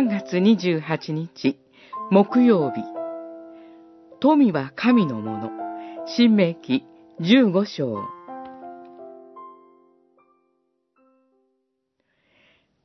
[0.00, 1.58] 3月28日、
[2.10, 2.82] 木曜日。
[4.18, 5.50] 富は神のもの。
[6.06, 6.86] 新明記
[7.20, 7.98] 15章。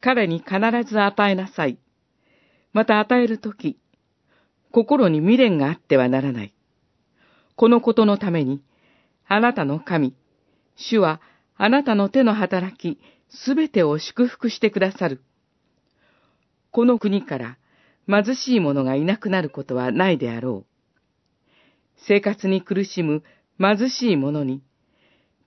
[0.00, 1.80] 彼に必ず与えなさい。
[2.72, 3.76] また与えるとき、
[4.70, 6.54] 心に未練があってはならない。
[7.56, 8.62] このことのために、
[9.26, 10.14] あなたの神、
[10.76, 11.20] 主は
[11.56, 15.20] あなたの手の働き、すべてを祝福してくださる。
[16.70, 17.58] この国から
[18.08, 20.70] 貧しい者がいなくなることはないであろう。
[22.06, 23.22] 生活に苦しむ
[23.58, 24.62] 貧しい者に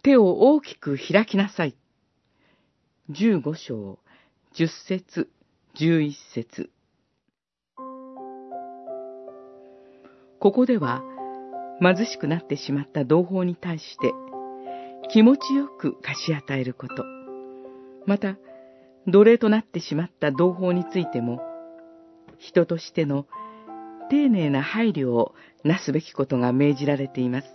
[0.04, 1.76] 手を大きく開きなさい。
[3.10, 4.00] 十五章、
[4.54, 5.30] 十節、
[5.76, 6.70] 十一節。
[10.40, 11.02] ここでは、
[11.82, 14.14] 貧しくなってしまった同胞に対して、
[15.10, 17.06] 気持ちよく貸し与えること。
[18.06, 18.38] また、
[19.08, 21.42] 奴隷となってしまった同胞についても、
[22.38, 23.26] 人としての
[24.10, 27.48] 丁寧な配慮をなすべきことが命じられています。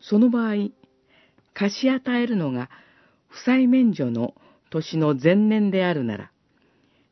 [0.00, 0.70] その場合、
[1.54, 2.70] 貸し与えるのが
[3.28, 4.34] 負債免除の
[4.70, 6.30] 年の前年であるなら、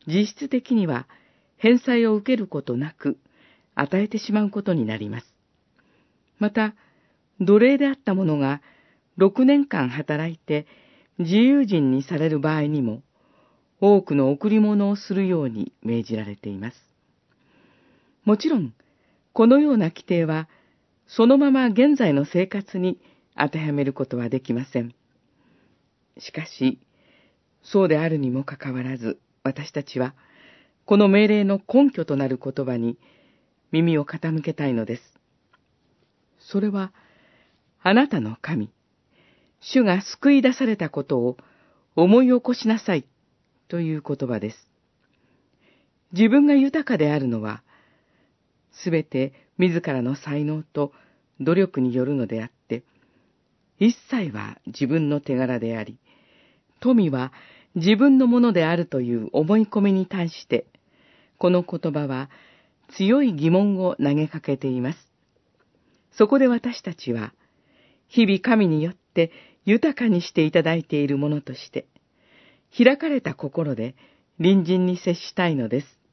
[0.07, 1.09] 実質的には
[1.57, 3.19] 返済を受けることなく
[3.75, 5.35] 与えてしまうことになります。
[6.39, 6.75] また、
[7.41, 8.61] 奴隷であった者が
[9.19, 10.67] 6年間働いて
[11.19, 13.03] 自由人にされる場合にも、
[13.81, 16.77] 多くの贈り物をするように命じられています。
[18.25, 18.75] もちろん、
[19.33, 20.49] このような規定は、
[21.07, 22.99] そのまま現在の生活に
[23.37, 24.95] 当てはめることはできません。
[26.19, 26.79] しかし、
[27.63, 30.15] そうであるにもかかわらず、私たちは、
[30.85, 32.99] この命令の根拠となる言葉に
[33.73, 35.03] 耳を傾けたいのです。
[36.39, 36.93] それは、
[37.83, 38.71] あなたの神、
[39.73, 41.37] 主が救い出されたことを
[41.97, 43.07] 思い起こしなさい
[43.69, 44.69] という言葉です。
[46.13, 47.63] 自分が豊かであるのは、
[48.73, 50.93] すべて自らの才能と
[51.41, 52.83] 努力によるのであって、
[53.79, 55.99] 一切は自分の手柄であり、
[56.81, 57.33] 富は
[57.75, 60.67] 自分のものであるという思い込みに対して、
[61.39, 62.29] この言葉は
[62.97, 64.99] 強い疑問を投げかけています。
[66.13, 67.33] そこで私たちは、
[68.07, 69.33] 日々神によって
[69.65, 71.87] 豊かにしていただいているものとして、
[72.77, 73.95] 開かれた心で
[74.39, 76.04] 隣人に接したいのです。